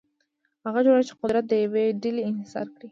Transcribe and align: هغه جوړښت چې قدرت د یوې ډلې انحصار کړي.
هغه 0.65 0.79
جوړښت 0.85 1.07
چې 1.09 1.13
قدرت 1.21 1.43
د 1.47 1.53
یوې 1.63 1.85
ډلې 2.01 2.21
انحصار 2.29 2.65
کړي. 2.69 2.79